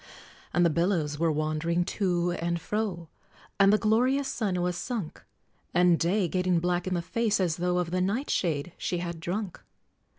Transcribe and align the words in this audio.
And 0.51 0.65
the 0.65 0.71
billows 0.71 1.19
were 1.19 1.31
wandering 1.31 1.85
to 1.85 2.31
and 2.31 2.59
fro, 2.59 3.07
And 3.59 3.71
the 3.71 3.77
glorious 3.77 4.27
sun 4.27 4.59
was 4.59 4.75
sunk, 4.75 5.23
And 5.75 5.99
Day, 5.99 6.27
getting 6.27 6.59
black 6.59 6.87
in 6.87 6.95
the 6.95 7.03
face, 7.03 7.39
as 7.39 7.57
though 7.57 7.77
Of 7.77 7.91
the 7.91 8.01
nightshade 8.01 8.71
she 8.79 8.97
had 8.97 9.19
drunk! 9.19 9.61